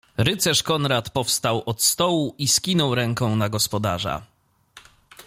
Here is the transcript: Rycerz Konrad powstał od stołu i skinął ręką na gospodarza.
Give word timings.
Rycerz 0.17 0.61
Konrad 0.63 1.09
powstał 1.09 1.63
od 1.65 1.81
stołu 1.83 2.35
i 2.37 2.47
skinął 2.47 2.95
ręką 2.95 3.35
na 3.35 3.49
gospodarza. 3.49 4.21